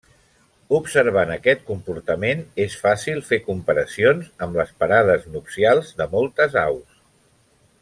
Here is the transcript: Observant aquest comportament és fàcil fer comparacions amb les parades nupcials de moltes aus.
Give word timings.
Observant 0.77 1.33
aquest 1.33 1.61
comportament 1.67 2.41
és 2.65 2.77
fàcil 2.85 3.21
fer 3.29 3.39
comparacions 3.51 4.33
amb 4.47 4.59
les 4.63 4.73
parades 4.85 5.29
nupcials 5.37 5.93
de 6.01 6.09
moltes 6.17 6.59
aus. 6.67 6.99